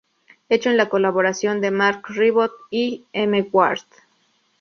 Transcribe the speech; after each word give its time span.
Hecho 0.49 0.71
con 0.71 0.77
la 0.77 0.89
colaboración 0.89 1.61
de 1.61 1.69
Marc 1.69 2.09
Ribot 2.09 2.51
y 2.71 3.05
M 3.13 3.47
Ward. 3.51 3.83